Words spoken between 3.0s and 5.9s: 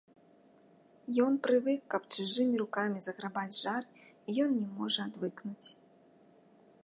заграбаць жар, і ён не можа адвыкнуць.